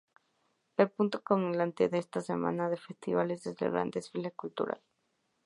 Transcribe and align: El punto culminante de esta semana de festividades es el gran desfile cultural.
El 0.77 0.89
punto 0.89 1.23
culminante 1.23 1.87
de 1.87 1.99
esta 1.99 2.21
semana 2.21 2.71
de 2.71 2.75
festividades 2.77 3.45
es 3.45 3.61
el 3.61 3.69
gran 3.69 3.91
desfile 3.91 4.31
cultural. 4.31 4.81